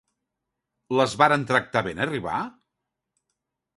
Les 0.99 1.13
varen 1.23 1.45
tractar 1.53 1.85
bé 1.89 1.93
en 1.99 2.01
arribar? 2.07 2.41